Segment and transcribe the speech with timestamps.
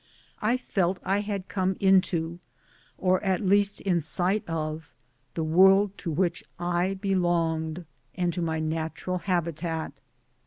[0.41, 2.39] I felt I had come into,
[2.97, 4.91] or at least in sight of,
[5.35, 7.85] the world to which I belonged,
[8.15, 9.91] and to my natural habitat.